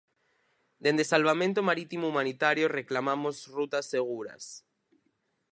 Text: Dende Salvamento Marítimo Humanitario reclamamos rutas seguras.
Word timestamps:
Dende 0.83 1.03
Salvamento 1.13 1.59
Marítimo 1.69 2.05
Humanitario 2.09 2.67
reclamamos 2.79 3.45
rutas 3.45 3.85
seguras. 3.85 4.65